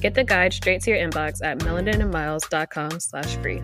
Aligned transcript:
Get 0.00 0.14
the 0.14 0.24
guide 0.24 0.52
straight 0.52 0.82
to 0.82 0.90
your 0.90 0.98
inbox 0.98 1.42
at 1.42 1.58
melaninandmiles.com 1.60 3.00
slash 3.00 3.36
free. 3.36 3.62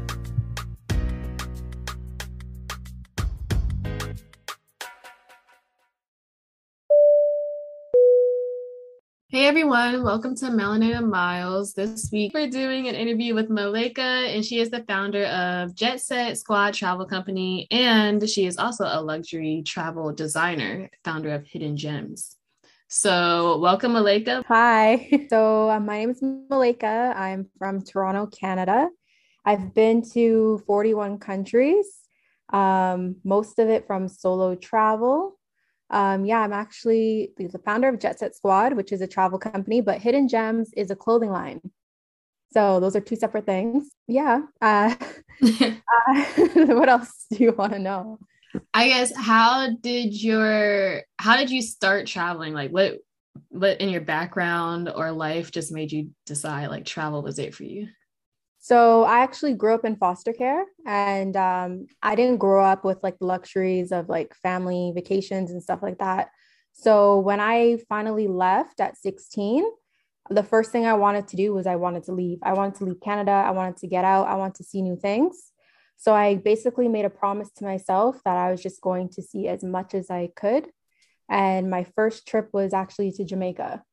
Hey 9.29 9.47
everyone, 9.47 10.05
welcome 10.05 10.35
to 10.37 10.47
Melanin 10.51 10.95
and 10.95 11.09
Miles. 11.09 11.73
This 11.73 12.11
week 12.13 12.35
we're 12.35 12.51
doing 12.51 12.89
an 12.89 12.95
interview 12.95 13.35
with 13.35 13.49
Malaika, 13.49 13.99
and 13.99 14.45
she 14.45 14.61
is 14.61 14.69
the 14.69 14.85
founder 14.85 15.25
of 15.25 15.75
Jet 15.75 16.03
Set 16.03 16.37
Squad 16.37 16.75
Travel 16.75 17.07
Company, 17.07 17.67
and 17.71 18.29
she 18.29 18.45
is 18.45 18.59
also 18.59 18.85
a 18.85 19.01
luxury 19.01 19.63
travel 19.65 20.13
designer, 20.13 20.91
founder 21.03 21.33
of 21.33 21.47
Hidden 21.47 21.79
Gems. 21.79 22.37
So, 22.95 23.57
welcome, 23.57 23.95
Malaika. 23.95 24.45
Hi. 24.49 25.09
So, 25.31 25.71
uh, 25.71 25.81
my 25.81 26.01
name 26.01 26.11
is 26.11 26.21
Malaika. 26.21 27.17
I'm 27.17 27.49
from 27.59 27.81
Toronto, 27.81 28.27
Canada. 28.27 28.91
I've 29.47 29.73
been 29.73 30.03
to 30.11 30.63
41 30.67 31.17
countries, 31.19 31.87
um, 32.53 33.17
most 33.25 33.59
of 33.59 33.71
it 33.71 33.87
from 33.87 34.09
solo 34.09 34.55
travel. 34.57 35.39
Um, 35.89 36.27
yeah, 36.27 36.41
I'm 36.41 36.53
actually 36.53 37.31
the 37.39 37.59
founder 37.65 37.89
of 37.89 37.99
Jet 37.99 38.19
Set 38.19 38.37
Squad, 38.37 38.75
which 38.75 38.93
is 38.93 39.01
a 39.01 39.07
travel 39.07 39.39
company, 39.39 39.81
but 39.81 40.03
Hidden 40.03 40.29
Gems 40.29 40.71
is 40.77 40.91
a 40.91 40.97
clothing 40.97 41.31
line. 41.31 41.63
So 42.53 42.79
those 42.79 42.95
are 42.95 43.01
two 43.01 43.17
separate 43.17 43.47
things. 43.47 43.89
Yeah. 44.07 44.43
Uh, 44.61 44.95
uh, 45.43 46.25
what 46.77 46.91
else 46.91 47.25
do 47.31 47.43
you 47.43 47.53
want 47.53 47.73
to 47.73 47.79
know? 47.79 48.19
I 48.75 48.89
guess 48.89 49.15
how 49.17 49.71
did 49.81 50.21
your 50.21 51.03
how 51.19 51.37
did 51.37 51.51
you 51.51 51.63
start 51.63 52.07
traveling? 52.07 52.55
Like 52.55 52.71
what 52.71 52.99
what 53.49 53.81
in 53.81 53.89
your 53.89 54.01
background 54.01 54.91
or 54.95 55.11
life 55.13 55.51
just 55.51 55.73
made 55.73 55.93
you 55.93 56.11
decide 56.27 56.69
like 56.69 56.85
travel 56.85 57.23
was 57.23 57.39
it 57.39 57.55
for 57.55 57.65
you? 57.65 57.89
So 58.59 59.03
I 59.03 59.21
actually 59.21 59.55
grew 59.55 59.75
up 59.75 59.85
in 59.85 59.97
foster 59.97 60.33
care 60.33 60.65
and 60.87 61.37
um, 61.37 61.87
I 62.01 62.15
didn't 62.15 62.37
grow 62.37 62.65
up 62.65 62.85
with 62.85 63.03
like 63.03 63.19
the 63.19 63.27
luxuries 63.27 63.91
of 63.91 64.09
like 64.09 64.37
family 64.37 64.93
vacations 64.95 65.51
and 65.51 65.61
stuff 65.61 65.81
like 65.83 65.99
that. 65.99 66.29
So 66.73 67.19
when 67.19 67.41
I 67.41 67.79
finally 67.89 68.29
left 68.29 68.81
at 68.81 68.97
16, 68.97 69.65
the 70.31 70.43
first 70.45 70.71
thing 70.71 70.87
I 70.87 70.95
wanted 70.95 71.27
to 71.29 71.37
do 71.37 71.53
was 71.53 71.67
I 71.67 71.77
wanted 71.77 72.05
to 72.05 72.13
leave. 72.13 72.39
I 72.43 72.53
wanted 72.53 72.77
to 72.77 72.85
leave 72.85 73.01
Canada. 73.01 73.33
I 73.33 73.51
wanted 73.51 73.79
to 73.79 73.89
get 73.89 74.05
out. 74.05 74.29
I 74.29 74.37
wanted 74.37 74.55
to 74.57 74.65
see 74.65 74.81
new 74.81 74.97
things. 74.97 75.52
So 76.03 76.13
I 76.13 76.35
basically 76.35 76.89
made 76.89 77.05
a 77.05 77.11
promise 77.11 77.49
to 77.59 77.65
myself 77.65 78.21
that 78.25 78.37
I 78.37 78.51
was 78.51 78.61
just 78.61 78.81
going 78.81 79.11
to 79.11 79.23
see 79.23 79.47
as 79.47 79.63
much 79.63 79.95
as 79.95 80.11
I 80.11 80.31
could. 80.35 80.67
And 81.31 81.71
my 81.71 81.87
first 81.95 82.27
trip 82.27 82.49
was 82.53 82.75
actually 82.75 83.13
to 83.13 83.25
Jamaica 83.25 83.85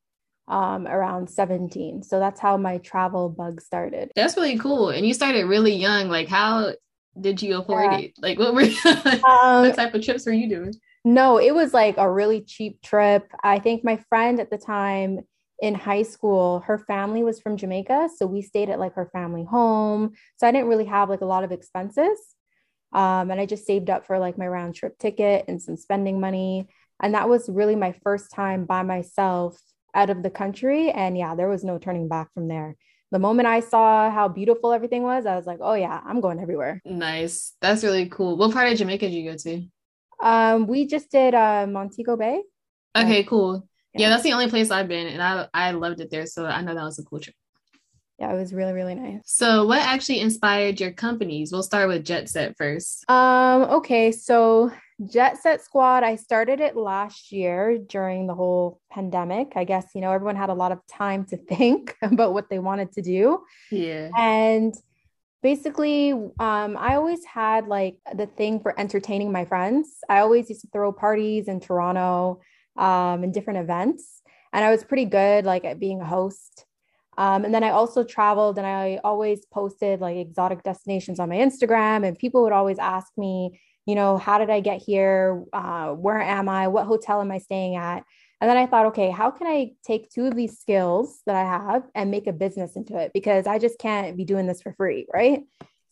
um, 0.48 0.88
around 0.88 1.30
17. 1.30 2.02
So 2.02 2.18
that's 2.18 2.40
how 2.40 2.58
my 2.58 2.80
travel 2.80 3.30
bug 3.30 3.62
started. 3.62 4.12
That's 4.16 4.36
really 4.36 4.58
cool. 4.58 4.90
And 4.90 5.06
you 5.06 5.14
started 5.14 5.46
really 5.46 5.76
young. 5.76 6.10
Like, 6.10 6.28
how 6.28 6.74
did 7.22 7.44
you 7.44 7.60
afford 7.60 7.92
yeah. 7.92 8.00
it? 8.00 8.14
Like, 8.18 8.40
what 8.40 8.56
were 8.56 8.62
um, 9.30 9.68
what 9.68 9.76
type 9.76 9.94
of 9.94 10.04
trips 10.04 10.26
were 10.26 10.34
you 10.34 10.50
doing? 10.50 10.74
No, 11.06 11.38
it 11.38 11.54
was 11.54 11.76
like 11.76 12.00
a 12.00 12.10
really 12.10 12.42
cheap 12.42 12.82
trip. 12.82 13.32
I 13.44 13.60
think 13.60 13.84
my 13.84 13.98
friend 14.10 14.40
at 14.40 14.50
the 14.50 14.58
time 14.58 15.20
in 15.62 15.76
high 15.76 16.04
school, 16.04 16.62
her 16.62 16.78
family 16.78 17.24
was 17.24 17.40
from 17.40 17.58
Jamaica. 17.58 18.10
So 18.18 18.26
we 18.26 18.42
stayed 18.42 18.70
at 18.70 18.80
like 18.80 18.94
her 18.96 19.10
family 19.12 19.44
home. 19.44 20.14
So 20.38 20.48
I 20.48 20.52
didn't 20.52 20.70
really 20.70 20.86
have 20.86 21.10
like 21.10 21.22
a 21.22 21.26
lot 21.26 21.44
of 21.44 21.52
expenses. 21.52 22.18
Um, 22.94 23.30
and 23.30 23.40
I 23.40 23.46
just 23.46 23.66
saved 23.66 23.90
up 23.90 24.06
for 24.06 24.18
like 24.20 24.38
my 24.38 24.48
round 24.48 24.76
trip 24.76 24.98
ticket 24.98 25.46
and 25.48 25.62
some 25.62 25.78
spending 25.78 26.20
money. 26.20 26.68
And 27.02 27.14
that 27.14 27.30
was 27.30 27.50
really 27.50 27.76
my 27.76 27.94
first 28.04 28.32
time 28.32 28.66
by 28.66 28.84
myself 28.84 29.60
out 29.94 30.10
of 30.10 30.24
the 30.24 30.30
country. 30.30 30.92
And 30.92 31.18
yeah, 31.18 31.36
there 31.36 31.50
was 31.50 31.64
no 31.64 31.78
turning 31.78 32.08
back 32.08 32.34
from 32.34 32.48
there. 32.48 32.76
The 33.12 33.20
moment 33.20 33.48
I 33.48 33.60
saw 33.60 34.10
how 34.10 34.28
beautiful 34.28 34.72
everything 34.72 35.04
was, 35.04 35.26
I 35.26 35.36
was 35.36 35.46
like, 35.46 35.60
oh 35.62 35.74
yeah, 35.74 36.00
I'm 36.06 36.22
going 36.22 36.40
everywhere. 36.40 36.82
Nice. 36.86 37.54
That's 37.60 37.84
really 37.84 38.08
cool. 38.08 38.38
What 38.38 38.54
part 38.54 38.72
of 38.72 38.78
Jamaica 38.78 39.08
did 39.08 39.16
you 39.16 39.32
go 39.32 39.38
to? 39.38 39.64
Um, 40.22 40.68
we 40.68 40.86
just 40.86 41.10
did 41.12 41.34
uh, 41.34 41.66
Montego 41.68 42.18
Bay. 42.18 42.44
Okay, 42.96 43.24
cool. 43.24 43.69
Yeah. 44.00 44.10
that's 44.10 44.24
the 44.24 44.34
only 44.34 44.50
place 44.50 44.72
I've 44.72 44.88
been, 44.88 45.08
and 45.08 45.22
I 45.22 45.48
I 45.54 45.72
loved 45.72 46.00
it 46.02 46.10
there. 46.12 46.26
So 46.26 46.46
I 46.46 46.62
know 46.62 46.76
that 46.76 46.84
was 46.84 47.00
a 47.00 47.04
cool 47.04 47.20
trip. 47.20 47.36
Yeah, 48.20 48.34
it 48.34 48.38
was 48.38 48.54
really 48.54 48.74
really 48.74 48.96
nice. 48.96 49.22
So, 49.26 49.66
what 49.66 49.82
actually 49.82 50.20
inspired 50.20 50.80
your 50.80 50.92
companies? 50.92 51.52
We'll 51.52 51.64
start 51.64 51.88
with 51.88 52.06
Jet 52.06 52.30
Set 52.30 52.58
first. 52.58 53.10
Um. 53.10 53.64
Okay, 53.64 54.12
so 54.12 54.72
Jet 55.06 55.38
Set 55.38 55.62
Squad, 55.62 56.04
I 56.04 56.18
started 56.18 56.60
it 56.60 56.76
last 56.76 57.32
year 57.32 57.78
during 57.78 58.28
the 58.28 58.36
whole 58.36 58.82
pandemic. 58.92 59.54
I 59.56 59.64
guess, 59.64 59.88
you 59.96 60.02
know, 60.02 60.12
everyone 60.12 60.36
had 60.36 60.50
a 60.50 60.54
lot 60.54 60.74
of 60.74 60.86
time 60.88 61.26
to 61.26 61.38
think 61.38 61.96
about 62.02 62.34
what 62.34 62.50
they 62.50 62.60
wanted 62.60 62.92
to 62.94 63.02
do. 63.02 63.40
Yeah. 63.72 64.10
And 64.18 64.74
basically, 65.42 66.12
um, 66.12 66.76
I 66.78 66.96
always 66.96 67.24
had 67.24 67.68
like 67.68 67.96
the 68.14 68.26
thing 68.26 68.60
for 68.60 68.78
entertaining 68.78 69.32
my 69.32 69.46
friends. 69.46 70.00
I 70.10 70.20
always 70.20 70.50
used 70.50 70.62
to 70.62 70.68
throw 70.74 70.92
parties 70.92 71.48
in 71.48 71.62
Toronto 71.62 72.42
um, 72.80 73.24
and 73.24 73.34
different 73.34 73.60
events. 73.60 74.22
And 74.52 74.66
I 74.66 74.72
was 74.72 74.84
pretty 74.84 75.06
good 75.06 75.46
like 75.46 75.66
at 75.66 75.80
being 75.80 76.02
a 76.02 76.06
host. 76.06 76.66
Um, 77.18 77.44
and 77.44 77.54
then 77.54 77.64
I 77.64 77.72
also 77.72 78.04
traveled 78.04 78.58
and 78.58 78.66
I 78.66 79.00
always 79.04 79.46
posted 79.46 80.00
like 80.00 80.16
exotic 80.16 80.64
destinations 80.64 81.20
on 81.20 81.30
my 81.30 81.36
Instagram. 81.36 82.08
And 82.08 82.18
people 82.18 82.42
would 82.44 82.54
always 82.54 82.80
ask 82.80 83.12
me, 83.18 83.60
you 83.86 83.96
know, 83.96 84.18
how 84.18 84.38
did 84.38 84.50
I 84.50 84.62
get 84.62 84.82
here? 84.82 85.44
Uh, 85.52 85.90
where 85.90 86.22
am 86.22 86.48
I? 86.48 86.70
What 86.70 86.88
hotel 86.88 87.22
am 87.22 87.32
I 87.32 87.40
staying 87.40 87.76
at? 87.76 88.04
And 88.42 88.50
then 88.50 88.56
I 88.56 88.68
thought, 88.68 88.86
okay, 88.88 89.12
how 89.12 89.32
can 89.32 89.48
I 89.48 89.72
take 89.86 90.10
two 90.10 90.28
of 90.28 90.36
these 90.36 90.60
skills 90.60 91.22
that 91.26 91.36
I 91.36 91.44
have 91.44 91.84
and 91.94 92.10
make 92.10 92.28
a 92.28 92.34
business 92.34 92.78
into 92.78 92.98
it? 92.98 93.12
Because 93.14 93.48
I 93.48 93.60
just 93.60 93.80
can't 93.80 94.16
be 94.16 94.24
doing 94.24 94.48
this 94.48 94.62
for 94.62 94.74
free, 94.74 95.06
right? 95.14 95.44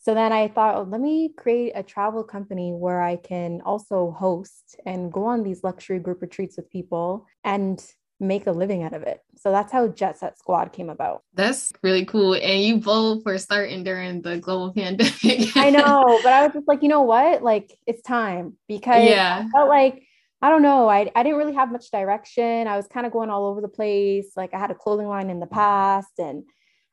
So 0.08 0.14
then 0.14 0.32
I 0.32 0.48
thought, 0.48 0.74
oh, 0.74 0.82
let 0.88 1.02
me 1.02 1.34
create 1.36 1.72
a 1.74 1.82
travel 1.82 2.24
company 2.24 2.72
where 2.72 3.02
I 3.02 3.16
can 3.16 3.60
also 3.60 4.10
host 4.12 4.74
and 4.86 5.12
go 5.12 5.26
on 5.26 5.42
these 5.42 5.62
luxury 5.62 5.98
group 5.98 6.22
retreats 6.22 6.56
with 6.56 6.70
people 6.70 7.26
and 7.44 7.78
make 8.18 8.46
a 8.46 8.52
living 8.52 8.84
out 8.84 8.94
of 8.94 9.02
it. 9.02 9.20
So 9.36 9.50
that's 9.50 9.70
how 9.70 9.88
Jet 9.88 10.16
Set 10.16 10.38
Squad 10.38 10.72
came 10.72 10.88
about. 10.88 11.24
That's 11.34 11.70
really 11.82 12.06
cool. 12.06 12.32
And 12.32 12.62
you 12.62 12.78
both 12.78 13.22
were 13.26 13.36
starting 13.36 13.84
during 13.84 14.22
the 14.22 14.38
global 14.38 14.72
pandemic. 14.74 15.54
I 15.54 15.68
know, 15.68 16.18
but 16.22 16.32
I 16.32 16.44
was 16.44 16.54
just 16.54 16.66
like, 16.66 16.82
you 16.82 16.88
know 16.88 17.02
what? 17.02 17.42
Like 17.42 17.76
it's 17.86 18.00
time 18.00 18.56
because 18.66 19.06
yeah. 19.06 19.44
I 19.44 19.50
felt 19.50 19.68
like 19.68 20.04
I 20.40 20.48
don't 20.48 20.62
know. 20.62 20.88
I, 20.88 21.10
I 21.14 21.22
didn't 21.22 21.36
really 21.36 21.54
have 21.54 21.70
much 21.70 21.90
direction. 21.90 22.66
I 22.66 22.78
was 22.78 22.86
kind 22.86 23.04
of 23.04 23.12
going 23.12 23.28
all 23.28 23.44
over 23.44 23.60
the 23.60 23.68
place. 23.68 24.32
Like 24.38 24.54
I 24.54 24.58
had 24.58 24.70
a 24.70 24.74
clothing 24.74 25.08
line 25.08 25.28
in 25.28 25.38
the 25.38 25.46
past 25.46 26.18
and 26.18 26.44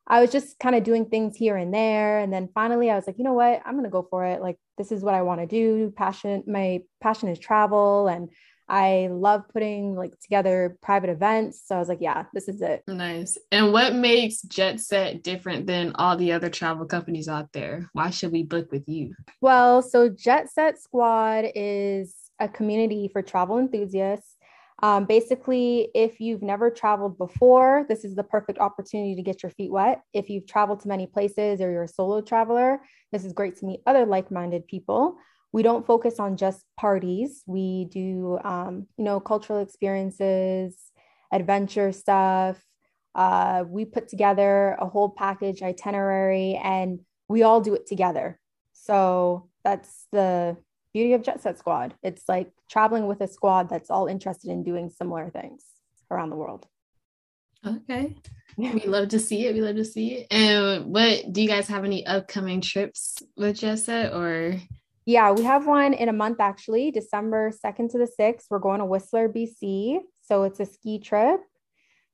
I 0.07 0.21
was 0.21 0.31
just 0.31 0.59
kind 0.59 0.75
of 0.75 0.83
doing 0.83 1.05
things 1.05 1.35
here 1.35 1.57
and 1.57 1.73
there. 1.73 2.19
And 2.19 2.31
then 2.31 2.49
finally 2.53 2.91
I 2.91 2.95
was 2.95 3.07
like, 3.07 3.17
you 3.17 3.23
know 3.23 3.33
what? 3.33 3.61
I'm 3.65 3.73
going 3.73 3.85
to 3.85 3.89
go 3.89 4.07
for 4.09 4.25
it. 4.25 4.41
Like 4.41 4.57
this 4.77 4.91
is 4.91 5.03
what 5.03 5.15
I 5.15 5.23
want 5.23 5.41
to 5.41 5.47
do. 5.47 5.91
Passion, 5.95 6.43
my 6.47 6.81
passion 7.01 7.29
is 7.29 7.39
travel 7.39 8.07
and 8.07 8.29
I 8.67 9.09
love 9.11 9.43
putting 9.53 9.95
like 9.95 10.19
together 10.19 10.77
private 10.81 11.09
events. 11.09 11.61
So 11.65 11.75
I 11.75 11.79
was 11.79 11.87
like, 11.87 12.01
yeah, 12.01 12.25
this 12.33 12.47
is 12.47 12.61
it. 12.61 12.83
Nice. 12.87 13.37
And 13.51 13.71
what 13.71 13.93
makes 13.93 14.41
Jet 14.41 14.79
Set 14.79 15.23
different 15.23 15.67
than 15.67 15.93
all 15.95 16.17
the 16.17 16.31
other 16.31 16.49
travel 16.49 16.85
companies 16.85 17.27
out 17.27 17.51
there? 17.53 17.89
Why 17.93 18.09
should 18.09 18.31
we 18.31 18.43
book 18.43 18.71
with 18.71 18.87
you? 18.87 19.13
Well, 19.41 19.81
so 19.81 20.09
Jet 20.09 20.51
Set 20.51 20.81
Squad 20.81 21.45
is 21.53 22.15
a 22.39 22.49
community 22.49 23.09
for 23.11 23.21
travel 23.21 23.59
enthusiasts. 23.59 24.34
Um, 24.83 25.05
basically, 25.05 25.89
if 25.95 26.19
you've 26.19 26.41
never 26.41 26.69
traveled 26.69 27.17
before, 27.17 27.85
this 27.87 28.03
is 28.03 28.15
the 28.15 28.23
perfect 28.23 28.59
opportunity 28.59 29.15
to 29.15 29.21
get 29.21 29.41
your 29.41 29.49
feet 29.51 29.71
wet. 29.71 30.01
If 30.13 30.29
you've 30.29 30.47
traveled 30.47 30.81
to 30.81 30.87
many 30.87 31.07
places 31.07 31.61
or 31.61 31.71
you're 31.71 31.83
a 31.83 31.87
solo 31.87 32.21
traveler, 32.21 32.81
this 33.11 33.23
is 33.23 33.33
great 33.33 33.55
to 33.57 33.65
meet 33.65 33.81
other 33.85 34.05
like 34.05 34.31
minded 34.31 34.67
people. 34.67 35.17
We 35.53 35.63
don't 35.63 35.87
focus 35.87 36.19
on 36.19 36.35
just 36.35 36.65
parties, 36.77 37.43
we 37.47 37.85
do, 37.85 38.37
um, 38.43 38.87
you 38.97 39.05
know, 39.05 39.21
cultural 39.21 39.61
experiences, 39.61 40.77
adventure 41.31 41.93
stuff. 41.93 42.61
Uh, 43.13 43.63
we 43.65 43.85
put 43.85 44.09
together 44.09 44.75
a 44.77 44.87
whole 44.87 45.09
package 45.09 45.61
itinerary 45.61 46.59
and 46.61 46.99
we 47.29 47.43
all 47.43 47.61
do 47.61 47.73
it 47.73 47.87
together. 47.87 48.37
So 48.73 49.49
that's 49.63 50.07
the 50.11 50.57
beauty 50.95 51.11
of 51.11 51.21
Jet 51.21 51.41
Set 51.41 51.59
Squad. 51.59 51.93
It's 52.03 52.23
like 52.29 52.53
traveling 52.69 53.05
with 53.05 53.19
a 53.19 53.27
squad 53.27 53.67
that's 53.67 53.89
all 53.89 54.07
interested 54.07 54.49
in 54.49 54.63
doing 54.63 54.89
similar 54.89 55.29
things 55.29 55.61
around 56.09 56.29
the 56.29 56.37
world. 56.37 56.65
Okay. 57.67 58.15
we 58.57 58.85
love 58.85 59.09
to 59.09 59.19
see 59.19 59.45
it. 59.45 59.53
We 59.53 59.59
love 59.59 59.75
to 59.75 59.83
see 59.83 60.13
it. 60.13 60.27
And 60.31 60.85
what 60.85 61.33
do 61.33 61.41
you 61.41 61.49
guys 61.49 61.67
have 61.67 61.83
any 61.83 62.05
upcoming 62.05 62.61
trips 62.61 63.17
with 63.35 63.59
Jet 63.59 63.79
Set 63.79 64.13
or? 64.13 64.55
Yeah, 65.05 65.33
we 65.33 65.43
have 65.43 65.67
one 65.67 65.93
in 65.93 66.07
a 66.07 66.13
month 66.13 66.39
actually, 66.39 66.91
December 66.91 67.51
2nd 67.51 67.91
to 67.91 67.97
the 67.97 68.09
6th. 68.17 68.45
We're 68.49 68.59
going 68.59 68.79
to 68.79 68.85
Whistler, 68.85 69.27
BC. 69.27 69.99
So 70.21 70.43
it's 70.43 70.61
a 70.61 70.65
ski 70.65 70.99
trip. 70.99 71.41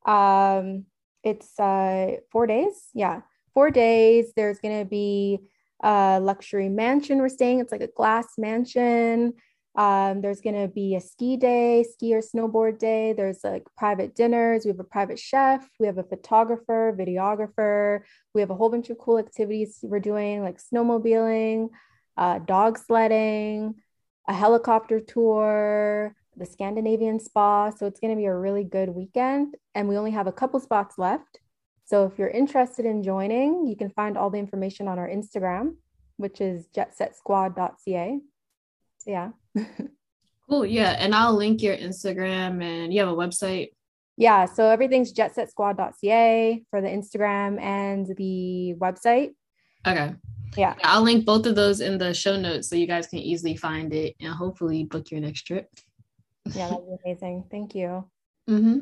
Um, 0.07 0.85
it's 1.23 1.59
uh, 1.59 2.15
four 2.31 2.47
days. 2.47 2.89
Yeah, 2.95 3.21
four 3.53 3.69
days. 3.69 4.33
There's 4.35 4.57
going 4.57 4.79
to 4.79 4.89
be 4.89 5.41
a 5.81 6.19
luxury 6.21 6.69
mansion 6.69 7.19
we're 7.19 7.29
staying. 7.29 7.59
It's 7.59 7.71
like 7.71 7.81
a 7.81 7.87
glass 7.87 8.27
mansion. 8.37 9.33
Um, 9.75 10.21
there's 10.21 10.41
going 10.41 10.61
to 10.61 10.67
be 10.67 10.95
a 10.95 11.01
ski 11.01 11.37
day, 11.37 11.83
ski 11.83 12.13
or 12.13 12.21
snowboard 12.21 12.77
day. 12.77 13.13
There's 13.13 13.39
like 13.43 13.63
private 13.77 14.15
dinners. 14.15 14.65
We 14.65 14.69
have 14.69 14.79
a 14.79 14.83
private 14.83 15.17
chef. 15.17 15.67
We 15.79 15.87
have 15.87 15.97
a 15.97 16.03
photographer, 16.03 16.95
videographer. 16.97 18.01
We 18.33 18.41
have 18.41 18.49
a 18.49 18.55
whole 18.55 18.69
bunch 18.69 18.89
of 18.89 18.97
cool 18.97 19.17
activities 19.17 19.79
we're 19.81 19.99
doing, 19.99 20.43
like 20.43 20.59
snowmobiling, 20.61 21.69
uh, 22.17 22.39
dog 22.39 22.77
sledding, 22.77 23.75
a 24.27 24.33
helicopter 24.33 24.99
tour, 24.99 26.15
the 26.35 26.45
Scandinavian 26.45 27.19
spa. 27.19 27.69
So 27.69 27.85
it's 27.85 27.99
going 27.99 28.11
to 28.11 28.17
be 28.17 28.25
a 28.25 28.35
really 28.35 28.65
good 28.65 28.89
weekend. 28.89 29.55
And 29.73 29.87
we 29.87 29.97
only 29.97 30.11
have 30.11 30.27
a 30.27 30.33
couple 30.33 30.59
spots 30.59 30.97
left. 30.97 31.39
So 31.91 32.05
if 32.05 32.17
you're 32.17 32.29
interested 32.29 32.85
in 32.85 33.03
joining, 33.03 33.67
you 33.67 33.75
can 33.75 33.89
find 33.89 34.17
all 34.17 34.29
the 34.29 34.37
information 34.37 34.87
on 34.87 34.97
our 34.97 35.09
Instagram, 35.09 35.75
which 36.15 36.39
is 36.39 36.69
jetsetsquad.ca. 36.73 38.19
So 38.99 39.11
yeah. 39.11 39.31
cool. 40.49 40.65
Yeah. 40.65 40.91
And 40.91 41.13
I'll 41.13 41.35
link 41.35 41.61
your 41.61 41.75
Instagram 41.75 42.63
and 42.63 42.93
you 42.93 43.01
have 43.01 43.09
a 43.09 43.13
website. 43.13 43.71
Yeah. 44.15 44.45
So 44.45 44.69
everything's 44.69 45.11
jetsetsquad.ca 45.11 46.63
for 46.69 46.79
the 46.79 46.87
Instagram 46.87 47.59
and 47.59 48.07
the 48.15 48.75
website. 48.79 49.31
Okay. 49.85 50.15
Yeah. 50.55 50.75
I'll 50.85 51.01
link 51.01 51.25
both 51.25 51.45
of 51.45 51.55
those 51.55 51.81
in 51.81 51.97
the 51.97 52.13
show 52.13 52.37
notes 52.37 52.69
so 52.69 52.77
you 52.77 52.87
guys 52.87 53.07
can 53.07 53.19
easily 53.19 53.57
find 53.57 53.93
it 53.93 54.15
and 54.21 54.33
hopefully 54.33 54.85
book 54.85 55.11
your 55.11 55.19
next 55.19 55.41
trip. 55.41 55.67
Yeah, 56.53 56.69
that'd 56.69 56.85
be 56.85 56.95
amazing. 57.05 57.43
Thank 57.51 57.75
you. 57.75 58.05
Mm-hmm. 58.49 58.79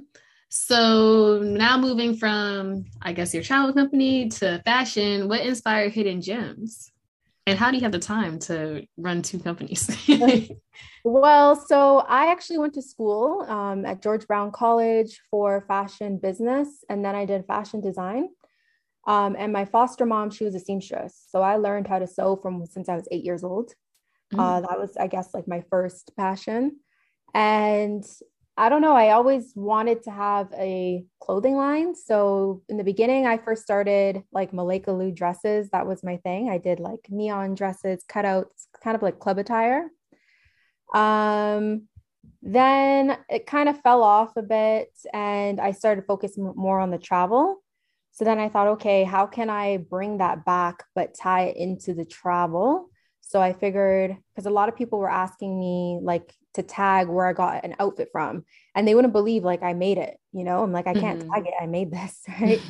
So 0.50 1.42
now 1.44 1.78
moving 1.78 2.16
from, 2.16 2.86
I 3.02 3.14
guess, 3.14 3.34
your 3.34 3.44
travel 3.44 3.72
company 3.72 4.30
to 4.30 4.62
fashion, 4.66 5.28
what 5.30 5.42
inspired 5.42 5.94
Hidden 5.94 6.22
Gems? 6.22 6.92
And 7.46 7.58
how 7.58 7.72
do 7.72 7.78
you 7.78 7.84
have 7.84 7.92
the 7.92 8.00
time 8.00 8.40
to 8.40 8.86
run 8.98 9.22
two 9.22 9.40
companies? 9.40 9.90
well, 11.04 11.56
so 11.56 12.00
I 12.00 12.32
actually 12.32 12.60
went 12.60 12.74
to 12.76 12.82
school 12.82 13.46
um, 13.48 13.86
at 13.86 14.02
George 14.02 14.28
Brown 14.28 14.52
College 14.52 15.22
for 15.30 15.62
fashion 15.68 16.18
business, 16.18 16.84
and 16.90 17.06
then 17.06 17.16
I 17.16 17.26
did 17.26 17.46
fashion 17.46 17.80
design. 17.82 18.30
Um, 19.08 19.36
and 19.38 19.54
my 19.54 19.66
foster 19.66 20.06
mom, 20.06 20.30
she 20.30 20.44
was 20.44 20.56
a 20.56 20.60
seamstress. 20.60 21.26
So 21.30 21.42
I 21.42 21.58
learned 21.58 21.88
how 21.88 22.00
to 22.00 22.08
sew 22.08 22.36
from 22.36 22.66
since 22.66 22.90
I 22.90 22.96
was 22.96 23.08
eight 23.12 23.24
years 23.24 23.44
old. 23.44 23.74
Mm. 24.34 24.40
Uh, 24.40 24.62
that 24.62 24.80
was, 24.80 24.96
I 24.98 25.08
guess, 25.08 25.34
like 25.34 25.48
my 25.48 25.64
first 25.70 26.12
passion. 26.18 26.80
And 27.34 28.06
I 28.60 28.68
don't 28.68 28.82
know. 28.82 28.94
I 28.94 29.12
always 29.12 29.54
wanted 29.56 30.04
to 30.04 30.12
have 30.12 30.52
a 30.54 31.06
clothing 31.22 31.56
line. 31.56 31.96
So 31.96 32.62
in 32.68 32.76
the 32.76 32.84
beginning, 32.84 33.26
I 33.26 33.38
first 33.38 33.62
started 33.62 34.22
like 34.34 34.52
Malaika 34.52 34.90
Lue 34.90 35.14
dresses. 35.14 35.70
That 35.70 35.88
was 35.88 36.04
my 36.04 36.18
thing. 36.18 36.50
I 36.50 36.58
did 36.58 36.82
like 36.82 37.08
neon 37.10 37.56
dresses, 37.56 38.04
cutouts, 38.10 38.68
kind 38.84 38.98
of 38.98 39.02
like 39.02 39.18
club 39.18 39.38
attire. 39.38 39.88
Um, 40.94 41.88
then 42.42 43.18
it 43.30 43.46
kind 43.46 43.70
of 43.70 43.80
fell 43.82 44.04
off 44.04 44.36
a 44.36 44.42
bit 44.42 44.92
and 45.14 45.62
I 45.62 45.72
started 45.72 46.04
focusing 46.06 46.52
more 46.58 46.82
on 46.82 46.92
the 46.92 46.98
travel. 46.98 47.64
So 48.12 48.26
then 48.26 48.40
I 48.40 48.50
thought, 48.50 48.68
okay, 48.68 49.06
how 49.06 49.26
can 49.26 49.50
I 49.50 49.78
bring 49.78 50.18
that 50.18 50.44
back 50.44 50.84
but 50.96 51.16
tie 51.16 51.44
it 51.44 51.56
into 51.56 51.94
the 51.94 52.04
travel? 52.04 52.89
So 53.22 53.42
I 53.42 53.54
figured 53.54 54.18
because 54.34 54.46
a 54.46 54.52
lot 54.52 54.70
of 54.70 54.76
people 54.76 55.00
were 55.00 55.12
asking 55.12 55.60
me 55.60 56.00
like 56.02 56.34
to 56.56 56.64
tag 56.64 57.08
where 57.08 57.28
I 57.28 57.34
got 57.34 57.64
an 57.64 57.76
outfit 57.80 58.10
from. 58.12 58.46
And 58.76 58.88
they 58.88 58.96
wouldn't 58.96 59.14
believe 59.14 59.44
like 59.44 59.64
I 59.64 59.74
made 59.74 59.98
it, 59.98 60.18
you 60.32 60.44
know, 60.44 60.64
I'm 60.64 60.72
like, 60.72 60.88
I 60.88 60.94
can't 60.94 61.20
mm-hmm. 61.20 61.32
tag 61.32 61.48
it. 61.48 61.54
I 61.60 61.66
made 61.66 61.92
this. 61.92 62.24
Right. 62.42 62.62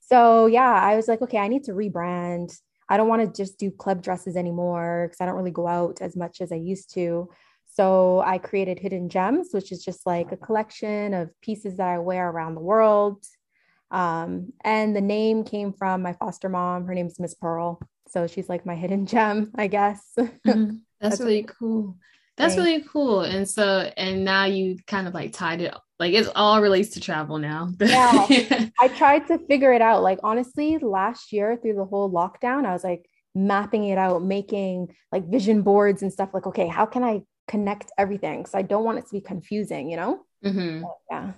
so 0.00 0.46
yeah, 0.46 0.72
I 0.72 0.96
was 0.96 1.06
like, 1.06 1.22
okay, 1.22 1.38
I 1.38 1.48
need 1.48 1.64
to 1.64 1.72
rebrand. 1.72 2.58
I 2.88 2.96
don't 2.96 3.08
want 3.08 3.22
to 3.22 3.42
just 3.42 3.58
do 3.58 3.70
club 3.70 4.02
dresses 4.02 4.36
anymore 4.36 5.06
because 5.06 5.20
I 5.20 5.26
don't 5.26 5.36
really 5.36 5.52
go 5.52 5.68
out 5.68 5.98
as 6.00 6.16
much 6.16 6.40
as 6.40 6.50
I 6.50 6.56
used 6.56 6.92
to. 6.94 7.28
So 7.72 8.20
I 8.20 8.38
created 8.38 8.80
Hidden 8.80 9.08
Gems, 9.10 9.50
which 9.52 9.70
is 9.70 9.84
just 9.84 10.04
like 10.04 10.32
a 10.32 10.36
collection 10.36 11.14
of 11.14 11.30
pieces 11.40 11.76
that 11.76 11.86
I 11.86 11.98
wear 11.98 12.28
around 12.28 12.56
the 12.56 12.60
world. 12.60 13.24
Um, 13.90 14.52
and 14.62 14.94
the 14.94 15.00
name 15.00 15.44
came 15.44 15.72
from 15.72 16.02
my 16.02 16.12
foster 16.12 16.48
mom. 16.48 16.86
Her 16.86 16.94
name's 16.94 17.18
Miss 17.18 17.34
Pearl. 17.34 17.80
So 18.08 18.26
she's 18.26 18.48
like 18.48 18.66
my 18.66 18.74
hidden 18.82 19.06
gem, 19.06 19.50
I 19.54 19.66
guess. 19.66 20.02
Mm-hmm. 20.18 20.76
That's, 21.00 21.18
That's 21.18 21.20
really 21.20 21.44
cool. 21.44 21.96
That's 22.36 22.56
really 22.56 22.82
cool. 22.82 23.20
And 23.20 23.48
so, 23.48 23.90
and 23.96 24.24
now 24.24 24.44
you 24.44 24.78
kind 24.86 25.06
of 25.06 25.12
like 25.14 25.32
tied 25.32 25.60
it, 25.60 25.74
like 25.98 26.14
it's 26.14 26.28
all 26.34 26.62
relates 26.62 26.90
to 26.90 27.00
travel 27.00 27.38
now. 27.38 27.72
yeah. 27.80 28.68
I 28.80 28.88
tried 28.88 29.26
to 29.28 29.38
figure 29.46 29.72
it 29.72 29.82
out. 29.82 30.02
Like, 30.02 30.18
honestly, 30.22 30.78
last 30.78 31.32
year 31.32 31.58
through 31.60 31.74
the 31.74 31.84
whole 31.84 32.10
lockdown, 32.10 32.64
I 32.64 32.72
was 32.72 32.84
like 32.84 33.06
mapping 33.34 33.84
it 33.84 33.98
out, 33.98 34.22
making 34.22 34.94
like 35.12 35.28
vision 35.28 35.62
boards 35.62 36.02
and 36.02 36.12
stuff. 36.12 36.30
Like, 36.32 36.46
okay, 36.46 36.66
how 36.66 36.86
can 36.86 37.04
I 37.04 37.22
connect 37.46 37.92
everything? 37.98 38.46
So 38.46 38.56
I 38.58 38.62
don't 38.62 38.84
want 38.84 38.98
it 38.98 39.06
to 39.06 39.12
be 39.12 39.20
confusing, 39.20 39.90
you 39.90 39.96
know? 39.96 40.20
Mm-hmm. 40.44 40.84
yeah. 41.10 41.32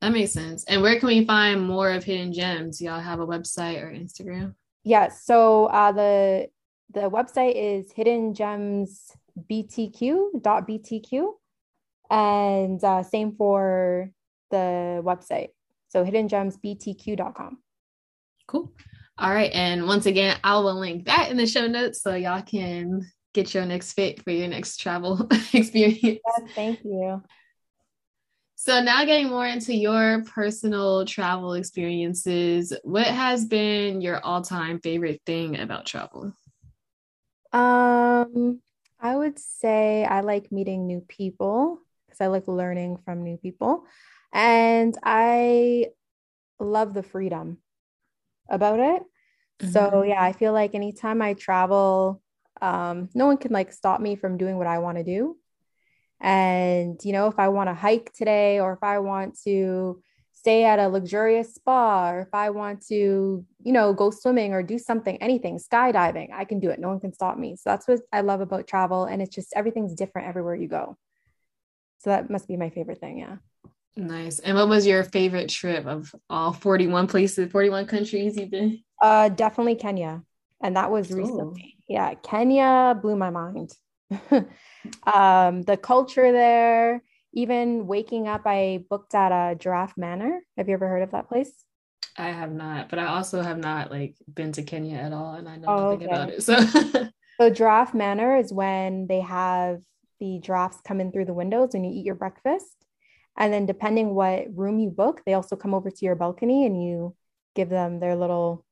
That 0.00 0.12
makes 0.12 0.32
sense. 0.32 0.64
And 0.64 0.82
where 0.82 0.98
can 0.98 1.08
we 1.08 1.24
find 1.24 1.66
more 1.66 1.90
of 1.90 2.04
Hidden 2.04 2.32
Gems? 2.32 2.80
Y'all 2.80 3.00
have 3.00 3.20
a 3.20 3.26
website 3.26 3.82
or 3.82 3.90
Instagram? 3.90 4.54
Yeah. 4.84 5.08
So 5.08 5.66
uh, 5.66 5.92
the 5.92 6.48
the 6.92 7.10
website 7.10 7.54
is 7.56 7.92
Hidden 7.92 8.34
Gems 8.34 9.12
btq.btq 9.50 11.28
and 12.10 12.82
uh, 12.84 13.02
same 13.02 13.32
for 13.32 14.10
the 14.50 15.02
website 15.04 15.48
so 15.88 16.04
hiddengemsbtq.com 16.04 17.58
cool 18.46 18.72
all 19.18 19.30
right 19.30 19.50
and 19.52 19.86
once 19.86 20.06
again 20.06 20.38
i 20.44 20.54
will 20.54 20.78
link 20.78 21.04
that 21.06 21.30
in 21.30 21.36
the 21.36 21.46
show 21.46 21.66
notes 21.66 22.00
so 22.02 22.14
y'all 22.14 22.42
can 22.42 23.04
get 23.34 23.52
your 23.52 23.66
next 23.66 23.92
fit 23.92 24.22
for 24.22 24.30
your 24.30 24.48
next 24.48 24.78
travel 24.78 25.28
experience 25.52 26.00
yes, 26.02 26.22
thank 26.54 26.82
you 26.84 27.22
so 28.56 28.80
now 28.82 29.04
getting 29.04 29.28
more 29.28 29.46
into 29.46 29.74
your 29.74 30.24
personal 30.24 31.04
travel 31.04 31.52
experiences 31.52 32.72
what 32.82 33.06
has 33.06 33.44
been 33.44 34.00
your 34.00 34.18
all-time 34.24 34.80
favorite 34.80 35.20
thing 35.24 35.58
about 35.60 35.86
travel 35.86 36.32
um 37.52 38.60
I 38.98 39.14
would 39.14 39.38
say 39.38 40.04
I 40.04 40.20
like 40.20 40.50
meeting 40.50 40.86
new 40.86 41.00
people 41.00 41.80
because 42.06 42.20
I 42.20 42.28
like 42.28 42.48
learning 42.48 42.98
from 43.04 43.22
new 43.22 43.36
people. 43.36 43.84
And 44.32 44.96
I 45.02 45.88
love 46.58 46.94
the 46.94 47.02
freedom 47.02 47.58
about 48.48 48.80
it. 48.80 49.02
Mm-hmm. 49.60 49.72
So, 49.72 50.02
yeah, 50.02 50.22
I 50.22 50.32
feel 50.32 50.52
like 50.52 50.74
anytime 50.74 51.22
I 51.22 51.34
travel, 51.34 52.22
um, 52.60 53.08
no 53.14 53.26
one 53.26 53.36
can 53.36 53.52
like 53.52 53.72
stop 53.72 54.00
me 54.00 54.16
from 54.16 54.38
doing 54.38 54.56
what 54.56 54.66
I 54.66 54.78
want 54.78 54.98
to 54.98 55.04
do. 55.04 55.36
And, 56.20 56.98
you 57.04 57.12
know, 57.12 57.28
if 57.28 57.38
I 57.38 57.48
want 57.48 57.68
to 57.68 57.74
hike 57.74 58.12
today 58.12 58.58
or 58.58 58.72
if 58.72 58.82
I 58.82 58.98
want 58.98 59.38
to 59.44 60.00
stay 60.32 60.64
at 60.64 60.78
a 60.78 60.88
luxurious 60.88 61.54
spa 61.54 62.10
or 62.10 62.20
if 62.20 62.32
I 62.32 62.50
want 62.50 62.86
to, 62.86 63.44
you 63.64 63.72
know, 63.72 63.92
go 63.92 64.10
swimming 64.10 64.52
or 64.52 64.62
do 64.62 64.78
something, 64.78 65.16
anything, 65.20 65.58
skydiving, 65.58 66.32
I 66.32 66.44
can 66.44 66.60
do 66.60 66.70
it. 66.70 66.78
No 66.78 66.88
one 66.88 67.00
can 67.00 67.12
stop 67.12 67.36
me. 67.36 67.56
So 67.56 67.70
that's 67.70 67.88
what 67.88 68.00
I 68.12 68.20
love 68.20 68.40
about 68.40 68.66
travel. 68.66 69.04
And 69.04 69.20
it's 69.20 69.34
just 69.34 69.52
everything's 69.56 69.94
different 69.94 70.28
everywhere 70.28 70.54
you 70.54 70.68
go. 70.68 70.96
So 71.98 72.10
that 72.10 72.30
must 72.30 72.46
be 72.46 72.56
my 72.56 72.70
favorite 72.70 73.00
thing. 73.00 73.18
Yeah. 73.18 73.36
Nice. 73.96 74.38
And 74.38 74.56
what 74.56 74.68
was 74.68 74.86
your 74.86 75.02
favorite 75.02 75.48
trip 75.48 75.86
of 75.86 76.14
all 76.30 76.52
41 76.52 77.08
places, 77.08 77.50
41 77.50 77.86
countries 77.86 78.36
you've 78.36 78.50
been? 78.50 78.84
Uh, 79.02 79.30
definitely 79.30 79.74
Kenya. 79.74 80.22
And 80.62 80.76
that 80.76 80.90
was 80.90 81.10
recently. 81.10 81.76
Ooh. 81.78 81.92
Yeah. 81.92 82.14
Kenya 82.14 82.98
blew 83.00 83.16
my 83.16 83.30
mind. 83.30 83.72
um, 85.06 85.62
the 85.62 85.78
culture 85.80 86.32
there, 86.32 87.02
even 87.32 87.86
waking 87.86 88.28
up, 88.28 88.42
I 88.46 88.84
booked 88.88 89.14
at 89.14 89.32
a 89.32 89.56
Giraffe 89.56 89.96
Manor. 89.96 90.40
Have 90.56 90.68
you 90.68 90.74
ever 90.74 90.88
heard 90.88 91.02
of 91.02 91.12
that 91.12 91.28
place? 91.28 91.52
I 92.16 92.28
have 92.28 92.52
not, 92.52 92.88
but 92.88 92.98
I 92.98 93.06
also 93.06 93.42
have 93.42 93.58
not 93.58 93.90
like 93.90 94.16
been 94.32 94.52
to 94.52 94.62
Kenya 94.62 94.96
at 94.96 95.12
all, 95.12 95.34
and 95.34 95.48
I 95.48 95.56
know 95.56 95.68
oh, 95.68 95.90
nothing 95.90 96.06
okay. 96.08 96.14
about 96.14 96.30
it. 96.30 96.42
So, 96.42 96.56
so 97.40 97.50
Giraffe 97.50 97.94
Manor 97.94 98.38
is 98.38 98.52
when 98.52 99.06
they 99.06 99.20
have 99.20 99.80
the 100.18 100.40
giraffes 100.42 100.78
come 100.86 101.00
in 101.00 101.12
through 101.12 101.26
the 101.26 101.34
windows 101.34 101.70
when 101.72 101.84
you 101.84 101.92
eat 101.92 102.06
your 102.06 102.14
breakfast, 102.14 102.86
and 103.36 103.52
then 103.52 103.66
depending 103.66 104.14
what 104.14 104.46
room 104.56 104.78
you 104.78 104.90
book, 104.90 105.22
they 105.26 105.34
also 105.34 105.56
come 105.56 105.74
over 105.74 105.90
to 105.90 106.04
your 106.04 106.14
balcony 106.14 106.64
and 106.64 106.82
you 106.82 107.14
give 107.54 107.68
them 107.68 108.00
their 108.00 108.16
little 108.16 108.64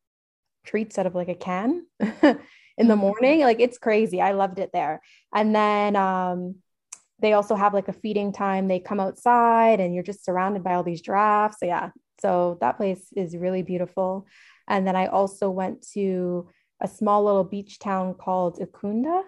treats 0.65 0.99
out 0.99 1.07
of 1.07 1.15
like 1.15 1.29
a 1.29 1.35
can 1.35 1.87
in 2.77 2.89
the 2.89 2.95
mm-hmm. 2.95 3.01
morning. 3.01 3.41
Like 3.41 3.61
it's 3.61 3.79
crazy. 3.79 4.21
I 4.21 4.33
loved 4.33 4.59
it 4.59 4.71
there. 4.73 5.01
And 5.35 5.55
then 5.55 5.97
um, 5.97 6.57
they 7.21 7.33
also 7.33 7.55
have 7.55 7.75
like 7.75 7.89
a 7.89 7.93
feeding 7.93 8.33
time. 8.33 8.69
They 8.69 8.81
come 8.81 9.01
outside 9.01 9.81
and 9.81 9.95
you're 9.95 10.03
just 10.03 10.25
surrounded 10.25 10.65
by 10.65 10.75
all 10.75 10.83
these 10.83 11.01
giraffes. 11.01 11.59
So 11.61 11.67
yeah, 11.67 11.91
so 12.21 12.59
that 12.61 12.77
place 12.77 13.07
is 13.17 13.37
really 13.37 13.63
beautiful. 13.63 14.27
And 14.69 14.87
then 14.87 14.97
I 14.97 15.07
also 15.07 15.51
went 15.51 15.87
to 15.93 16.49
a 16.81 16.89
small 16.89 17.25
little 17.25 17.45
beach 17.45 17.79
town 17.79 18.15
called 18.15 18.59
Ukunda. 18.59 19.23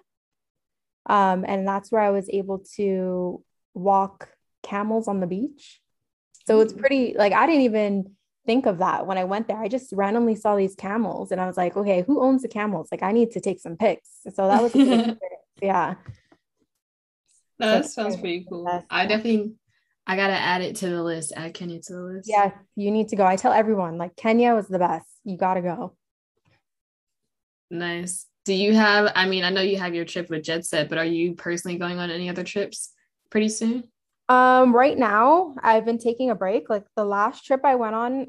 Um, 1.08 1.44
and 1.46 1.66
that's 1.66 1.92
where 1.92 2.02
I 2.02 2.10
was 2.10 2.28
able 2.30 2.64
to 2.76 3.42
walk 3.74 4.30
camels 4.62 5.06
on 5.08 5.20
the 5.20 5.26
beach. 5.26 5.80
So 6.46 6.60
it's 6.60 6.72
mm. 6.72 6.78
pretty 6.78 7.14
like 7.16 7.32
I 7.32 7.46
didn't 7.46 7.62
even 7.62 8.15
think 8.46 8.66
of 8.66 8.78
that 8.78 9.06
when 9.06 9.18
I 9.18 9.24
went 9.24 9.48
there. 9.48 9.58
I 9.58 9.68
just 9.68 9.92
randomly 9.92 10.34
saw 10.34 10.56
these 10.56 10.74
camels 10.74 11.32
and 11.32 11.40
I 11.40 11.46
was 11.46 11.56
like, 11.56 11.76
okay, 11.76 12.04
who 12.06 12.22
owns 12.22 12.42
the 12.42 12.48
camels? 12.48 12.88
Like 12.90 13.02
I 13.02 13.12
need 13.12 13.32
to 13.32 13.40
take 13.40 13.60
some 13.60 13.76
pics. 13.76 14.08
So 14.34 14.48
that 14.48 14.62
was 14.62 14.74
yeah. 15.62 15.94
No, 17.58 17.70
that 17.70 17.86
sounds 17.86 18.16
pretty 18.16 18.46
cool. 18.48 18.84
I 18.90 19.06
definitely 19.06 19.54
I 20.06 20.16
gotta 20.16 20.34
add 20.34 20.62
it 20.62 20.76
to 20.76 20.88
the 20.88 21.02
list. 21.02 21.32
Add 21.36 21.54
Kenya 21.54 21.80
to 21.82 21.92
the 21.92 22.00
list. 22.00 22.28
Yeah, 22.30 22.52
you 22.76 22.90
need 22.90 23.08
to 23.08 23.16
go. 23.16 23.26
I 23.26 23.36
tell 23.36 23.52
everyone 23.52 23.98
like 23.98 24.14
Kenya 24.16 24.54
was 24.54 24.68
the 24.68 24.78
best. 24.78 25.08
You 25.24 25.36
gotta 25.36 25.62
go. 25.62 25.96
Nice. 27.70 28.26
Do 28.44 28.54
you 28.54 28.74
have? 28.74 29.10
I 29.16 29.26
mean, 29.26 29.42
I 29.42 29.50
know 29.50 29.62
you 29.62 29.78
have 29.78 29.94
your 29.94 30.04
trip 30.04 30.30
with 30.30 30.44
Jet 30.44 30.64
Set, 30.64 30.88
but 30.88 30.98
are 30.98 31.04
you 31.04 31.34
personally 31.34 31.78
going 31.78 31.98
on 31.98 32.10
any 32.10 32.28
other 32.28 32.44
trips 32.44 32.92
pretty 33.30 33.48
soon? 33.48 33.84
Um, 34.28 34.75
right 34.75 34.99
now 34.99 35.54
I've 35.62 35.85
been 35.85 35.99
taking 35.99 36.30
a 36.30 36.35
break. 36.35 36.68
Like 36.68 36.85
the 36.97 37.04
last 37.04 37.45
trip 37.45 37.61
I 37.64 37.76
went 37.76 37.95
on 37.95 38.26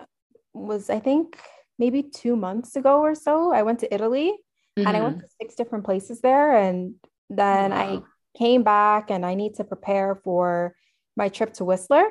was 0.54 0.89
I 0.89 1.00
think 1.00 1.39
maybe 1.80 2.04
two 2.04 2.36
months 2.36 2.75
ago 2.75 3.01
or 3.01 3.16
so. 3.16 3.51
I 3.51 3.63
went 3.63 3.80
to 3.80 3.94
Italy 3.94 4.34
mm-hmm. 4.77 4.88
and 4.88 4.98
I 4.98 5.01
went 5.01 5.18
mm-hmm. 5.18 5.25
to 5.25 5.34
six 5.42 5.56
different 5.56 5.86
places 5.86 6.22
there, 6.22 6.56
and 6.58 6.96
then 7.30 7.72
wow. 7.72 7.77
I 7.77 8.38
came 8.38 8.63
back 8.63 9.10
and 9.10 9.25
I 9.25 9.34
need 9.34 9.56
to 9.56 9.63
prepare 9.63 10.16
for 10.24 10.75
my 11.16 11.30
trip 11.30 11.54
to 11.54 11.66
Whistler 11.66 12.06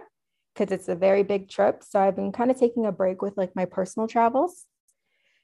because 0.55 0.73
it's 0.73 0.88
a 0.88 0.97
very 0.97 1.23
big 1.23 1.49
trip. 1.49 1.83
So 1.88 2.00
I've 2.00 2.16
been 2.16 2.33
kind 2.33 2.50
of 2.50 2.59
taking 2.59 2.87
a 2.87 2.93
break 2.93 3.23
with 3.23 3.37
like 3.37 3.55
my 3.55 3.66
personal 3.66 4.09
travels. 4.09 4.64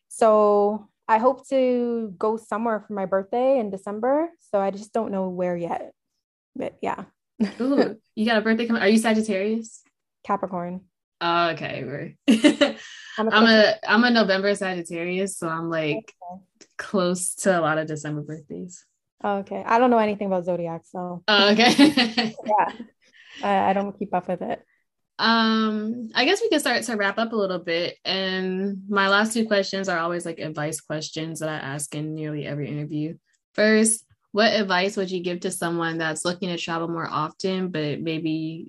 So 0.09 0.89
I 1.07 1.19
hope 1.19 1.47
to 1.49 2.15
go 2.19 2.37
somewhere 2.37 2.81
for 2.81 2.95
my 2.95 3.07
birthday 3.07 3.59
in 3.59 3.71
December. 3.71 4.31
So 4.51 4.59
I 4.61 4.71
just 4.71 4.93
don't 4.93 5.13
know 5.13 5.29
where 5.29 5.57
yet. 5.57 5.93
But 6.57 6.77
yeah. 6.83 7.05
Ooh, 7.61 7.97
you 8.15 8.27
got 8.27 8.39
a 8.39 8.41
birthday 8.41 8.67
coming? 8.67 8.83
Are 8.83 8.89
you 8.89 8.99
Sagittarius? 8.99 9.83
Capricorn. 10.25 10.83
Oh, 11.21 11.51
okay. 11.51 12.17
I'm 13.19 13.29
a, 13.29 13.31
I'm 13.31 13.47
a 13.47 13.75
I'm 13.87 14.05
a 14.05 14.11
November 14.11 14.55
Sagittarius, 14.55 15.39
so 15.39 15.49
I'm 15.49 15.71
like 15.71 15.97
okay. 16.33 16.67
close 16.79 17.35
to 17.37 17.59
a 17.59 17.61
lot 17.61 17.79
of 17.79 17.87
December 17.87 18.23
birthdays. 18.23 18.85
Oh, 19.23 19.39
okay. 19.39 19.63
I 19.65 19.79
don't 19.79 19.91
know 19.91 19.99
anything 19.99 20.27
about 20.27 20.45
zodiac, 20.45 20.83
so. 20.85 21.23
Oh, 21.29 21.53
okay. 21.53 22.35
yeah. 22.45 22.73
I, 23.43 23.71
I 23.71 23.73
don't 23.73 23.97
keep 23.99 24.13
up 24.15 24.29
with 24.29 24.43
it. 24.43 24.65
Um, 25.19 26.11
I 26.15 26.25
guess 26.25 26.41
we 26.41 26.49
can 26.49 26.59
start 26.59 26.83
to 26.85 26.97
wrap 26.97 27.19
up 27.19 27.33
a 27.33 27.37
little 27.37 27.61
bit. 27.61 27.97
And 28.05 28.83
my 28.89 29.09
last 29.09 29.33
two 29.33 29.47
questions 29.47 29.89
are 29.89 29.99
always 29.99 30.27
like 30.27 30.41
advice 30.41 30.81
questions 30.81 31.41
that 31.41 31.49
I 31.49 31.55
ask 31.55 31.95
in 31.95 32.15
nearly 32.15 32.45
every 32.45 32.69
interview. 32.69 33.17
First, 33.55 34.05
what 34.33 34.53
advice 34.53 34.97
would 34.97 35.11
you 35.11 35.23
give 35.23 35.41
to 35.41 35.51
someone 35.51 35.99
that's 35.99 36.25
looking 36.25 36.49
to 36.49 36.57
travel 36.57 36.89
more 36.89 37.09
often, 37.09 37.69
but 37.69 38.01
maybe 38.01 38.69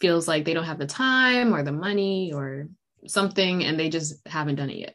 feels 0.00 0.26
like 0.26 0.44
they 0.44 0.54
don't 0.54 0.64
have 0.64 0.78
the 0.78 0.86
time 0.86 1.54
or 1.54 1.62
the 1.62 1.72
money 1.72 2.32
or 2.32 2.68
something 3.06 3.64
and 3.64 3.78
they 3.78 3.88
just 3.88 4.26
haven't 4.26 4.54
done 4.54 4.70
it 4.70 4.78
yet? 4.78 4.94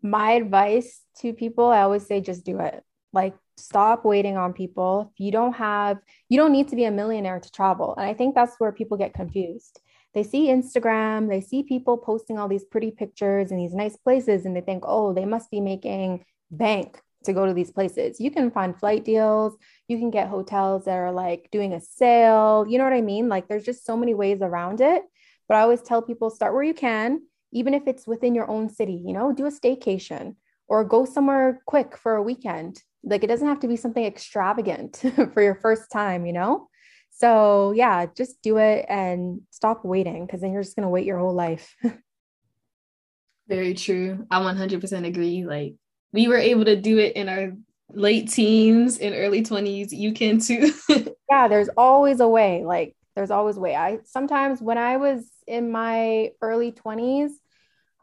My 0.00 0.32
advice 0.32 1.00
to 1.20 1.32
people, 1.32 1.66
I 1.66 1.82
always 1.82 2.06
say 2.06 2.20
just 2.20 2.44
do 2.44 2.60
it. 2.60 2.84
Like 3.12 3.34
stop 3.56 4.04
waiting 4.04 4.36
on 4.36 4.52
people. 4.52 5.12
You 5.16 5.32
don't 5.32 5.54
have, 5.54 5.98
you 6.28 6.38
don't 6.38 6.52
need 6.52 6.68
to 6.68 6.76
be 6.76 6.84
a 6.84 6.90
millionaire 6.92 7.40
to 7.40 7.50
travel. 7.50 7.96
And 7.96 8.08
I 8.08 8.14
think 8.14 8.36
that's 8.36 8.54
where 8.58 8.70
people 8.70 8.96
get 8.96 9.12
confused. 9.12 9.80
They 10.14 10.22
see 10.22 10.46
Instagram, 10.48 11.28
they 11.28 11.40
see 11.40 11.64
people 11.64 11.98
posting 11.98 12.38
all 12.38 12.48
these 12.48 12.64
pretty 12.64 12.92
pictures 12.92 13.50
and 13.50 13.60
these 13.60 13.74
nice 13.74 13.96
places, 13.96 14.46
and 14.46 14.56
they 14.56 14.62
think, 14.62 14.84
oh, 14.86 15.12
they 15.12 15.24
must 15.24 15.50
be 15.50 15.60
making 15.60 16.24
bank 16.50 17.00
to 17.28 17.32
go 17.32 17.46
to 17.46 17.54
these 17.54 17.70
places. 17.70 18.20
You 18.20 18.30
can 18.30 18.50
find 18.50 18.78
flight 18.78 19.04
deals, 19.04 19.56
you 19.86 19.98
can 19.98 20.10
get 20.10 20.28
hotels 20.28 20.84
that 20.84 20.96
are 20.96 21.12
like 21.12 21.48
doing 21.52 21.72
a 21.72 21.80
sale. 21.80 22.66
You 22.68 22.78
know 22.78 22.84
what 22.84 22.92
I 22.92 23.00
mean? 23.00 23.28
Like 23.28 23.48
there's 23.48 23.64
just 23.64 23.86
so 23.86 23.96
many 23.96 24.14
ways 24.14 24.42
around 24.42 24.80
it. 24.80 25.02
But 25.46 25.56
I 25.56 25.60
always 25.60 25.82
tell 25.82 26.02
people 26.02 26.28
start 26.30 26.52
where 26.52 26.62
you 26.62 26.74
can, 26.74 27.22
even 27.52 27.72
if 27.72 27.84
it's 27.86 28.06
within 28.06 28.34
your 28.34 28.50
own 28.50 28.68
city, 28.68 29.00
you 29.06 29.12
know, 29.12 29.32
do 29.32 29.46
a 29.46 29.50
staycation 29.50 30.34
or 30.66 30.84
go 30.84 31.04
somewhere 31.04 31.62
quick 31.66 31.96
for 31.96 32.16
a 32.16 32.22
weekend 32.22 32.82
like 33.02 33.24
it 33.24 33.28
doesn't 33.28 33.46
have 33.46 33.60
to 33.60 33.68
be 33.68 33.76
something 33.76 34.04
extravagant 34.04 35.02
for 35.32 35.42
your 35.42 35.54
first 35.54 35.90
time, 35.90 36.26
you 36.26 36.32
know? 36.32 36.68
So, 37.10 37.72
yeah, 37.72 38.06
just 38.16 38.40
do 38.42 38.58
it 38.58 38.86
and 38.88 39.40
stop 39.50 39.84
waiting 39.84 40.26
because 40.26 40.40
then 40.40 40.52
you're 40.52 40.62
just 40.62 40.76
going 40.76 40.84
to 40.84 40.90
wait 40.90 41.06
your 41.06 41.18
whole 41.18 41.34
life. 41.34 41.74
Very 43.48 43.74
true. 43.74 44.26
I 44.30 44.40
100% 44.40 45.06
agree. 45.06 45.44
Like, 45.44 45.74
we 46.12 46.28
were 46.28 46.36
able 46.36 46.64
to 46.64 46.76
do 46.76 46.98
it 46.98 47.16
in 47.16 47.28
our 47.28 47.52
late 47.90 48.30
teens 48.30 48.98
and 48.98 49.14
early 49.14 49.42
20s. 49.42 49.92
You 49.92 50.12
can 50.12 50.40
too. 50.40 50.72
yeah, 51.30 51.48
there's 51.48 51.68
always 51.76 52.20
a 52.20 52.28
way. 52.28 52.64
Like, 52.64 52.96
there's 53.14 53.30
always 53.30 53.56
a 53.56 53.60
way. 53.60 53.74
I 53.74 53.98
sometimes 54.04 54.60
when 54.62 54.78
I 54.78 54.96
was 54.96 55.24
in 55.46 55.70
my 55.70 56.30
early 56.40 56.72
20s, 56.72 57.32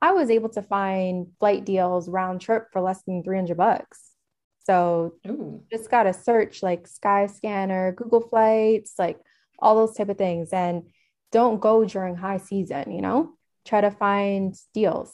I 0.02 0.12
was 0.12 0.30
able 0.30 0.50
to 0.50 0.62
find 0.62 1.28
flight 1.40 1.66
deals 1.66 2.10
round 2.10 2.42
trip 2.42 2.68
for 2.72 2.82
less 2.82 3.02
than 3.04 3.24
300 3.24 3.56
bucks. 3.56 4.12
So 4.66 5.14
Ooh. 5.28 5.64
just 5.72 5.90
got 5.90 6.04
to 6.04 6.14
search 6.14 6.64
like 6.64 6.88
Skyscanner, 6.88 7.96
Google 7.96 8.22
Flights, 8.22 8.94
like 8.98 9.20
all 9.60 9.76
those 9.76 9.96
type 9.96 10.10
of 10.10 10.18
things. 10.18 10.50
And 10.52 10.84
don't 11.32 11.62
go 11.62 11.86
during 11.86 12.16
high 12.16 12.38
season, 12.38 12.92
you 12.92 13.02
know, 13.02 13.34
try 13.64 13.82
to 13.82 13.92
find 13.92 14.56
deals. 14.74 15.14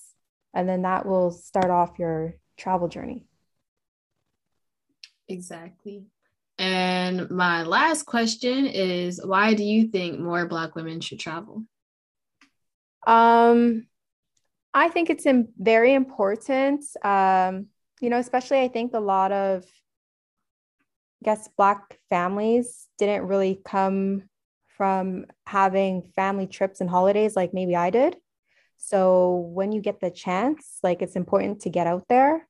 And 0.54 0.68
then 0.68 0.82
that 0.84 1.06
will 1.06 1.32
start 1.32 1.70
off 1.70 2.00
your 2.00 2.36
travel 2.58 2.88
journey. 2.88 3.26
Exactly. 5.28 6.06
And 6.58 7.30
my 7.32 7.64
last 7.64 8.06
question 8.06 8.68
is 8.68 9.24
why 9.24 9.54
do 9.54 9.64
you 9.64 9.88
think 9.88 10.20
more 10.20 10.46
black 10.46 10.76
women 10.76 11.02
should 11.02 11.20
travel? 11.20 11.64
Um 13.08 13.88
I 14.74 14.90
think 14.90 15.10
it's 15.10 15.26
in, 15.26 15.50
very 15.58 15.94
important. 15.94 16.86
Um, 17.04 17.68
you 18.00 18.10
know, 18.10 18.20
especially 18.20 18.62
I 18.62 18.68
think 18.70 18.94
a 18.94 19.00
lot 19.00 19.32
of, 19.32 19.66
I 21.22 21.26
guess, 21.26 21.50
Black 21.58 22.00
families 22.10 22.88
didn't 22.98 23.28
really 23.28 23.60
come 23.66 24.24
from 24.78 25.26
having 25.46 26.04
family 26.16 26.48
trips 26.48 26.82
and 26.82 26.90
holidays 26.90 27.36
like 27.36 27.54
maybe 27.54 27.76
I 27.76 27.90
did. 27.90 28.16
So 28.84 29.36
when 29.54 29.72
you 29.72 29.80
get 29.80 30.00
the 30.00 30.10
chance, 30.10 30.80
like 30.82 31.04
it's 31.04 31.16
important 31.16 31.62
to 31.62 31.70
get 31.70 31.86
out 31.86 32.06
there 32.10 32.48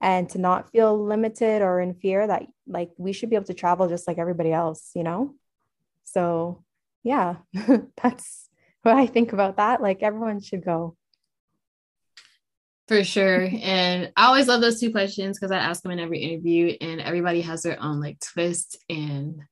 and 0.00 0.28
to 0.30 0.38
not 0.38 0.70
feel 0.72 1.06
limited 1.06 1.62
or 1.62 1.80
in 1.80 1.94
fear 1.94 2.26
that 2.26 2.46
like 2.66 2.90
we 2.98 3.12
should 3.12 3.30
be 3.30 3.36
able 3.36 3.46
to 3.46 3.54
travel 3.54 3.88
just 3.88 4.08
like 4.08 4.18
everybody 4.18 4.52
else, 4.52 4.90
you 4.96 5.04
know? 5.04 5.36
So 6.02 6.64
yeah, 7.04 7.36
that's 8.02 8.48
what 8.82 8.96
I 8.96 9.06
think 9.06 9.32
about 9.32 9.58
that. 9.58 9.80
Like 9.80 10.02
everyone 10.02 10.40
should 10.40 10.64
go. 10.64 10.96
For 12.88 13.04
sure. 13.04 13.48
And 13.62 14.10
I 14.16 14.26
always 14.26 14.48
love 14.48 14.60
those 14.60 14.80
two 14.80 14.90
questions 14.90 15.38
because 15.38 15.52
I 15.52 15.58
ask 15.58 15.82
them 15.82 15.92
in 15.92 16.00
every 16.00 16.18
interview, 16.20 16.74
and 16.80 17.00
everybody 17.00 17.42
has 17.42 17.62
their 17.62 17.80
own 17.80 18.00
like 18.00 18.18
twist 18.18 18.82
and 18.88 19.42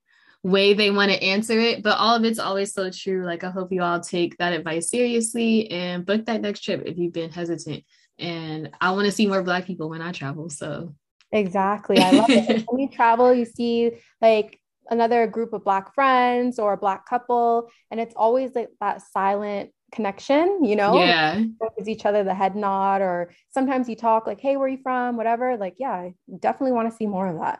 way 0.47 0.75
they 0.75 0.91
want 0.91 1.11
to 1.11 1.23
answer 1.23 1.59
it. 1.59 1.83
But 1.83 1.99
all 1.99 2.15
of 2.15 2.25
it's 2.25 2.38
always 2.38 2.73
so 2.73 2.91
true. 2.91 3.25
Like, 3.25 3.43
I 3.43 3.50
hope 3.50 3.73
you 3.73 3.83
all 3.83 4.00
take 4.00 4.37
that 4.38 4.53
advice 4.53 4.91
seriously 4.91 5.71
and 5.71 6.07
book 6.07 6.25
that 6.26 6.41
next 6.41 6.61
trip 6.61 6.83
if 6.87 6.97
you've 6.97 7.12
been 7.12 7.33
hesitant. 7.33 7.85
And 8.19 8.71
I 8.81 8.93
want 8.93 9.07
to 9.07 9.12
see 9.12 9.26
more 9.26 9.43
Black 9.43 9.67
people 9.67 9.91
when 9.91 10.00
I 10.00 10.12
travel. 10.12 10.49
So, 10.49 10.95
exactly. 11.33 11.99
I 11.99 12.12
love 12.12 12.31
it. 12.31 12.65
when 12.69 12.81
you 12.81 12.88
travel, 12.88 13.35
you 13.35 13.45
see 13.45 13.93
like 14.23 14.59
another 14.88 15.26
group 15.26 15.53
of 15.53 15.65
Black 15.65 15.93
friends 15.95 16.59
or 16.59 16.75
a 16.75 16.79
Black 16.79 17.07
couple, 17.09 17.69
and 17.91 17.99
it's 17.99 18.15
always 18.17 18.55
like 18.55 18.71
that 18.81 19.03
silent 19.03 19.73
connection, 19.91 20.65
you 20.65 20.76
know? 20.76 20.97
Yeah. 20.97 21.43
Gives 21.76 21.88
each 21.88 22.07
other 22.07 22.23
the 22.23 22.35
head 22.35 22.55
nod, 22.55 23.03
or 23.03 23.33
sometimes 23.50 23.88
you 23.88 23.97
talk 23.97 24.29
like, 24.29 24.41
hey, 24.41 24.57
where 24.57 24.67
are 24.67 24.71
you 24.71 24.79
from? 24.83 25.17
Whatever. 25.17 25.57
Like, 25.57 25.75
yeah, 25.79 25.93
I 25.93 26.15
definitely 26.38 26.73
want 26.73 26.88
to 26.88 26.97
see 26.97 27.07
more 27.07 27.26
of 27.26 27.41
that. 27.41 27.59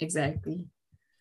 Exactly. 0.00 0.68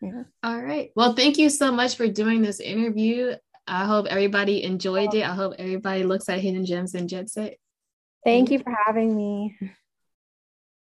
Yeah. 0.02 0.24
All 0.44 0.62
right. 0.62 0.92
Well, 0.96 1.14
thank 1.14 1.38
you 1.38 1.50
so 1.50 1.72
much 1.72 1.96
for 1.96 2.08
doing 2.08 2.42
this 2.42 2.60
interview. 2.60 3.36
I 3.68 3.86
hope 3.86 4.06
everybody 4.08 4.64
enjoyed 4.64 5.14
it. 5.14 5.24
I 5.24 5.34
hope 5.34 5.54
everybody 5.58 6.04
looks 6.04 6.30
at 6.30 6.40
Hidden 6.40 6.66
Gems 6.66 6.94
and 6.94 7.10
Jet 7.10 7.30
Set. 7.30 7.58
Thank 8.24 8.52
you 8.52 8.60
for 8.60 8.76
having 8.86 9.16
me. 9.16 9.58